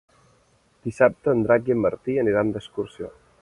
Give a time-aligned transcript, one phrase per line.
[0.87, 3.13] Dissabte en Drac i en Martí aniran d'excursió.